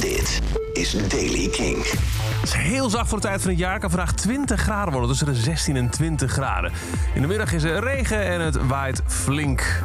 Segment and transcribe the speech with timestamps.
[0.00, 0.40] Dit
[0.72, 1.76] is Daily King.
[2.40, 3.78] Het is heel zacht voor de tijd van het jaar.
[3.78, 6.72] kan vandaag 20 graden worden, tussen de 16 en 20 graden.
[7.14, 9.82] In de middag is er regen en het waait flink.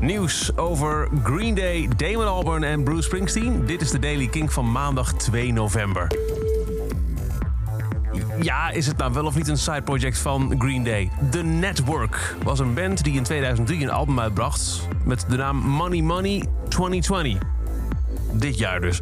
[0.00, 3.66] Nieuws over Green Day, Damon Albarn en Bruce Springsteen.
[3.66, 6.06] Dit is de Daily King van maandag 2 november.
[8.40, 11.10] Ja, is het nou wel of niet een side project van Green Day?
[11.30, 16.02] The Network was een band die in 2003 een album uitbracht met de naam Money
[16.02, 17.48] Money 2020.
[18.32, 19.00] Dit jaar dus.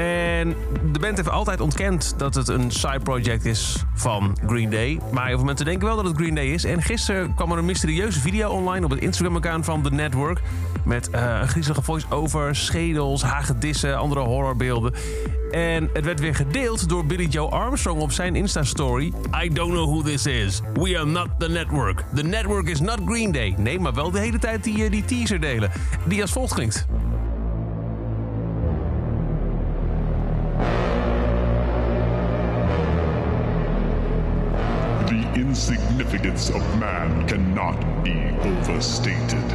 [0.00, 0.54] En
[0.92, 4.98] de band heeft altijd ontkend dat het een side project is van Green Day.
[5.12, 6.64] Maar heel veel mensen denken wel dat het Green Day is.
[6.64, 10.40] En gisteren kwam er een mysterieuze video online op het Instagram-account van The Network.
[10.84, 14.94] Met uh, een griezelige voice-over, schedels, hagedissen, andere horrorbeelden.
[15.50, 19.12] En het werd weer gedeeld door Billy Joe Armstrong op zijn Insta-story.
[19.42, 20.60] I don't know who this is.
[20.74, 22.04] We are not the network.
[22.14, 23.54] The network is not Green Day.
[23.58, 25.70] Nee, maar wel de hele tijd die, eh, die teaser delen.
[26.04, 26.86] Die als volgt klinkt.
[35.34, 39.52] Insignificance of man cannot be overstated.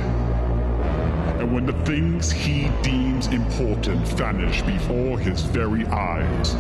[1.39, 6.55] And when the things he deems important vanish before his very eyes,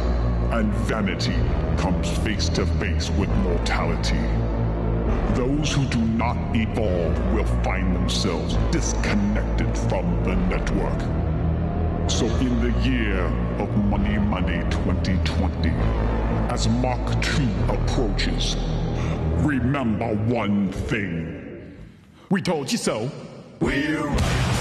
[0.51, 1.35] and vanity
[1.77, 4.21] comes face to face with mortality,
[5.35, 10.99] those who do not evolve will find themselves disconnected from the network.
[12.09, 13.25] So in the year
[13.59, 13.84] of
[14.29, 15.69] Money 2020,
[16.49, 18.55] as Mach 2 approaches,
[19.37, 21.75] remember one thing.
[22.29, 23.11] We told you so.
[23.59, 24.54] We're right.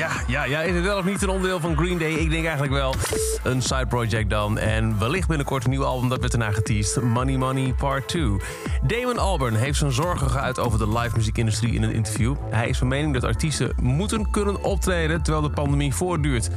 [0.00, 2.12] Ja, ja, ja, is het wel of niet een onderdeel van Green Day?
[2.12, 2.94] Ik denk eigenlijk wel
[3.42, 4.58] een side project dan.
[4.58, 7.02] En wellicht binnenkort een nieuw album, dat werd erna geteased.
[7.02, 8.36] Money Money Part 2.
[8.82, 12.34] Damon Albarn heeft zijn zorgen geuit over de live muziekindustrie in een interview.
[12.50, 16.50] Hij is van mening dat artiesten moeten kunnen optreden terwijl de pandemie voortduurt.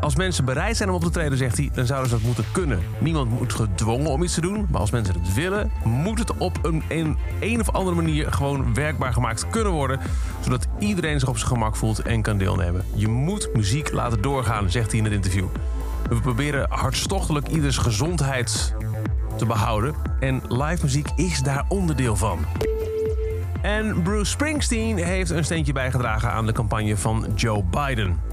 [0.00, 2.44] Als mensen bereid zijn om op te treden, zegt hij, dan zouden ze dat moeten
[2.52, 2.80] kunnen.
[2.98, 6.58] Niemand moet gedwongen om iets te doen, maar als mensen het willen, moet het op
[6.62, 10.00] een, een, een of andere manier gewoon werkbaar gemaakt kunnen worden,
[10.40, 12.84] zodat iedereen zich op zijn gemak voelt en kan deelnemen.
[12.94, 15.46] Je moet muziek laten doorgaan, zegt hij in het interview.
[16.08, 18.74] We proberen hartstochtelijk ieders gezondheid
[19.36, 22.38] te behouden en live muziek is daar onderdeel van.
[23.62, 28.27] En Bruce Springsteen heeft een steentje bijgedragen aan de campagne van Joe Biden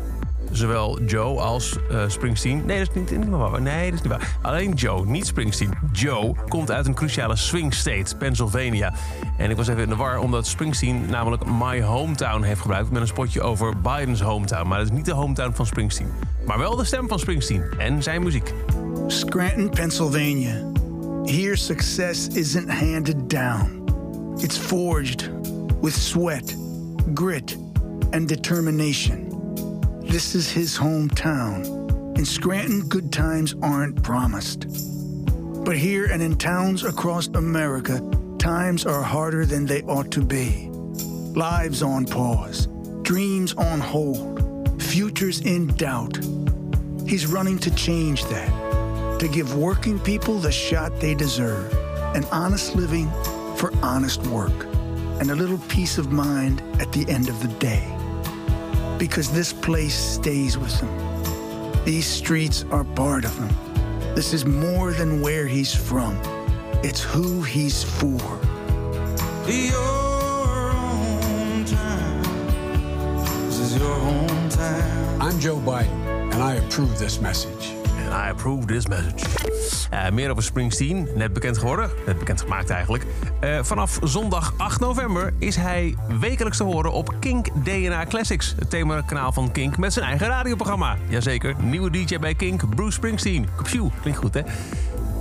[0.52, 2.66] zowel Joe als uh, Springsteen.
[2.66, 3.62] Nee, dat is niet, niet waar.
[3.62, 4.38] Nee, dat is niet waar.
[4.42, 5.74] Alleen Joe, niet Springsteen.
[5.92, 8.94] Joe komt uit een cruciale swing state, Pennsylvania.
[9.38, 13.02] En ik was even in de war omdat Springsteen namelijk My Hometown heeft gebruikt met
[13.02, 14.68] een spotje over Biden's hometown.
[14.68, 16.12] Maar dat is niet de hometown van Springsteen.
[16.46, 18.54] Maar wel de stem van Springsteen en zijn muziek.
[19.08, 20.72] Scranton, Pennsylvania.
[21.26, 23.84] Here success isn't handed down.
[24.38, 25.30] It's forged
[25.82, 26.56] with sweat,
[27.14, 27.58] grit,
[28.12, 29.25] and determination.
[30.08, 32.18] This is his hometown.
[32.18, 34.68] In Scranton, good times aren't promised.
[35.66, 38.00] But here and in towns across America,
[38.38, 40.70] times are harder than they ought to be.
[41.36, 42.68] Lives on pause,
[43.02, 46.18] dreams on hold, futures in doubt.
[47.06, 51.74] He's running to change that, to give working people the shot they deserve
[52.16, 53.12] an honest living
[53.58, 54.66] for honest work,
[55.20, 57.95] and a little peace of mind at the end of the day
[58.98, 60.90] because this place stays with him.
[61.84, 63.50] These streets are part of him.
[64.16, 66.18] This is more than where he's from,
[66.84, 68.22] it's who he's for.
[69.48, 72.24] Your hometown.
[73.46, 75.22] This is your hometown.
[75.22, 77.76] I'm Joe Biden, and I approve this message.
[78.08, 79.26] I approve this message.
[79.94, 83.06] Uh, meer over Springsteen, net bekend geworden, net bekend gemaakt eigenlijk.
[83.44, 88.56] Uh, vanaf zondag 8 november is hij wekelijks te horen op Kink DNA Classics.
[88.60, 90.98] Het themakanaal van Kink met zijn eigen radioprogramma.
[91.08, 93.48] Jazeker, nieuwe DJ bij Kink, Bruce Springsteen.
[93.56, 94.42] Kopsjoe, klinkt goed hè?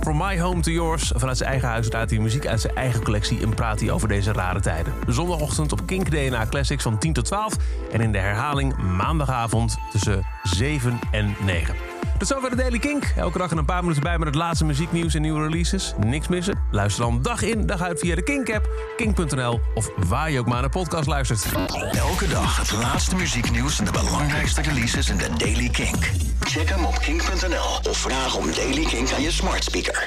[0.05, 1.11] From My Home to Yours.
[1.15, 3.41] Vanuit zijn eigen huis draait hij muziek uit zijn eigen collectie...
[3.41, 4.93] en praat hij over deze rare tijden.
[5.07, 7.55] Zondagochtend op Kink DNA Classics van 10 tot 12...
[7.91, 11.94] en in de herhaling maandagavond tussen 7 en 9.
[12.17, 13.13] Tot zover de Daily Kink.
[13.15, 15.93] Elke dag een paar minuten bij met het laatste muzieknieuws en nieuwe releases.
[16.05, 16.59] Niks missen?
[16.71, 19.59] Luister dan dag in, dag uit via de Kink-app, kink.nl...
[19.73, 21.45] of waar je ook maar naar podcast luistert.
[21.91, 26.11] Elke dag het laatste muzieknieuws en de belangrijkste releases in de Daily Kink.
[26.39, 30.03] Check hem op kink.nl of vraag om Daily Kink aan je smart speaker.